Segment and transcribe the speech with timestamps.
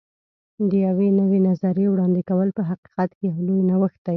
[0.69, 4.09] د یوې نوې نظریې وړاندې کول په حقیقت کې یو لوی نوښت دی.